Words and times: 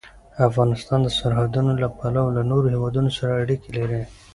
افغانستان 0.47 0.99
د 1.03 1.09
سرحدونه 1.19 1.71
له 1.81 1.87
پلوه 1.97 2.33
له 2.37 2.41
نورو 2.51 2.67
هېوادونو 2.73 3.09
سره 3.17 3.31
اړیکې 3.43 3.69
لري. 3.79 4.01